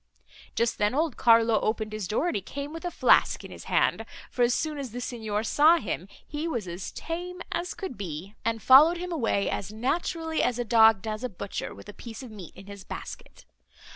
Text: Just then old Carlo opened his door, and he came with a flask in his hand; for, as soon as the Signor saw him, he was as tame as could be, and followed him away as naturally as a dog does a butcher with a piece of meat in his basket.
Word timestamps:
Just 0.55 0.79
then 0.79 0.95
old 0.95 1.15
Carlo 1.15 1.59
opened 1.61 1.93
his 1.93 2.07
door, 2.07 2.25
and 2.25 2.35
he 2.35 2.41
came 2.41 2.73
with 2.73 2.83
a 2.85 2.89
flask 2.89 3.43
in 3.43 3.51
his 3.51 3.65
hand; 3.65 4.03
for, 4.31 4.41
as 4.41 4.51
soon 4.55 4.79
as 4.79 4.93
the 4.93 4.99
Signor 4.99 5.43
saw 5.43 5.77
him, 5.77 6.07
he 6.25 6.47
was 6.47 6.67
as 6.67 6.91
tame 6.91 7.39
as 7.51 7.75
could 7.75 7.99
be, 7.99 8.33
and 8.43 8.63
followed 8.63 8.97
him 8.97 9.11
away 9.11 9.47
as 9.47 9.71
naturally 9.71 10.41
as 10.41 10.57
a 10.57 10.65
dog 10.65 11.03
does 11.03 11.23
a 11.23 11.29
butcher 11.29 11.75
with 11.75 11.87
a 11.87 11.93
piece 11.93 12.23
of 12.23 12.31
meat 12.31 12.55
in 12.55 12.65
his 12.65 12.83
basket. 12.83 13.45